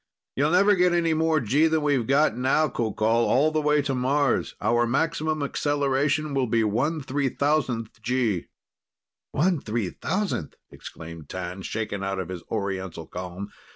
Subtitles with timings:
[0.35, 3.93] "You'll never get any more G than we've got now, Qoqol, all the way to
[3.93, 4.55] Mars.
[4.59, 8.47] Our maximum acceleration will be 1/3,000th G."
[9.31, 13.51] "One three thousandth?" exclaimed T'an, shaken out of his Oriental calm.